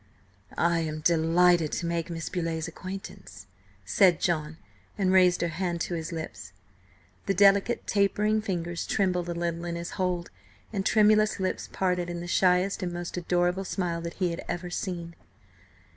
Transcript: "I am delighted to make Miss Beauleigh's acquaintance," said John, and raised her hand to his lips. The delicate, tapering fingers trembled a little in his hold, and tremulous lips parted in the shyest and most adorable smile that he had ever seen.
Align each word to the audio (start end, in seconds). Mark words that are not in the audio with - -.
"I 0.57 0.79
am 0.79 1.01
delighted 1.01 1.71
to 1.73 1.85
make 1.85 2.09
Miss 2.09 2.27
Beauleigh's 2.27 2.67
acquaintance," 2.67 3.45
said 3.85 4.19
John, 4.19 4.57
and 4.97 5.11
raised 5.11 5.41
her 5.41 5.49
hand 5.49 5.79
to 5.81 5.93
his 5.93 6.11
lips. 6.11 6.53
The 7.27 7.35
delicate, 7.35 7.85
tapering 7.85 8.41
fingers 8.41 8.87
trembled 8.87 9.29
a 9.29 9.35
little 9.35 9.63
in 9.65 9.75
his 9.75 9.91
hold, 9.91 10.31
and 10.73 10.83
tremulous 10.83 11.39
lips 11.39 11.69
parted 11.71 12.09
in 12.09 12.19
the 12.19 12.25
shyest 12.27 12.81
and 12.81 12.91
most 12.91 13.15
adorable 13.15 13.63
smile 13.63 14.01
that 14.01 14.15
he 14.15 14.31
had 14.31 14.43
ever 14.49 14.71
seen. 14.71 15.13